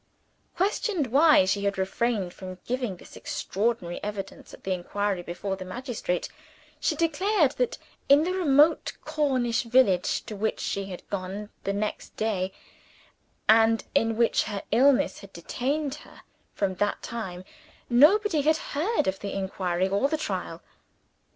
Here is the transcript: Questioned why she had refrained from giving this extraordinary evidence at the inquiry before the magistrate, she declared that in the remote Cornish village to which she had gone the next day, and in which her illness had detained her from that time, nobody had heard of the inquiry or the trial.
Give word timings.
Questioned 0.57 1.05
why 1.11 1.45
she 1.45 1.63
had 1.65 1.77
refrained 1.77 2.33
from 2.33 2.57
giving 2.65 2.97
this 2.97 3.15
extraordinary 3.15 4.03
evidence 4.03 4.51
at 4.51 4.63
the 4.63 4.71
inquiry 4.71 5.21
before 5.21 5.55
the 5.55 5.63
magistrate, 5.63 6.27
she 6.79 6.95
declared 6.95 7.51
that 7.57 7.77
in 8.09 8.23
the 8.23 8.31
remote 8.33 8.93
Cornish 9.05 9.61
village 9.61 10.25
to 10.25 10.35
which 10.35 10.59
she 10.59 10.85
had 10.85 11.07
gone 11.11 11.51
the 11.65 11.73
next 11.73 12.15
day, 12.17 12.51
and 13.47 13.83
in 13.93 14.17
which 14.17 14.45
her 14.45 14.63
illness 14.71 15.19
had 15.19 15.31
detained 15.33 15.93
her 16.01 16.21
from 16.51 16.73
that 16.73 17.03
time, 17.03 17.45
nobody 17.87 18.41
had 18.41 18.57
heard 18.57 19.05
of 19.05 19.19
the 19.19 19.33
inquiry 19.37 19.87
or 19.87 20.07
the 20.09 20.17
trial. 20.17 20.63